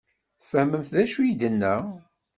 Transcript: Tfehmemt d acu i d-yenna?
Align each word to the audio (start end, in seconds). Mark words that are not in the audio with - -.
Tfehmemt 0.39 0.89
d 0.93 0.95
acu 1.03 1.19
i 1.23 1.31
d-yenna? 1.39 1.75